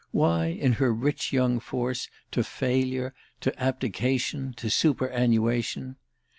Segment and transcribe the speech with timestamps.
[0.09, 5.97] Why, in her rich young force, to failure, to abdication to superannuation?"